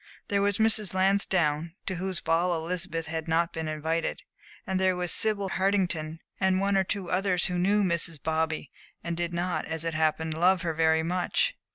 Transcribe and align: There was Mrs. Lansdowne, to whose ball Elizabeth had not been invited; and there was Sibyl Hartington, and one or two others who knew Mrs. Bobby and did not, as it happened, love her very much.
There 0.29 0.41
was 0.41 0.57
Mrs. 0.57 0.95
Lansdowne, 0.95 1.75
to 1.85 1.93
whose 1.97 2.21
ball 2.21 2.55
Elizabeth 2.55 3.05
had 3.05 3.27
not 3.27 3.53
been 3.53 3.67
invited; 3.67 4.23
and 4.65 4.79
there 4.79 4.95
was 4.95 5.11
Sibyl 5.11 5.49
Hartington, 5.51 6.17
and 6.39 6.59
one 6.59 6.75
or 6.75 6.83
two 6.83 7.11
others 7.11 7.45
who 7.45 7.59
knew 7.59 7.83
Mrs. 7.83 8.17
Bobby 8.19 8.71
and 9.03 9.15
did 9.15 9.31
not, 9.31 9.65
as 9.65 9.85
it 9.85 9.93
happened, 9.93 10.33
love 10.33 10.63
her 10.63 10.73
very 10.73 11.03
much. 11.03 11.53